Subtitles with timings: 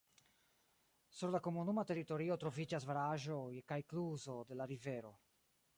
[1.17, 3.37] Sur la komunuma teritorio troviĝas baraĵo
[3.73, 5.13] kaj kluzo de la rivero.